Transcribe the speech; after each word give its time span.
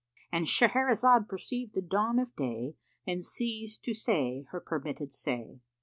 —And 0.31 0.47
Shahrazad 0.47 1.29
perceived 1.29 1.75
the 1.75 1.81
dawn 1.83 2.17
of 2.17 2.35
day 2.35 2.73
and 3.05 3.23
ceased 3.23 3.83
to 3.83 3.93
say 3.93 4.47
her 4.49 4.59
permitted 4.59 5.13
say. 5.13 5.59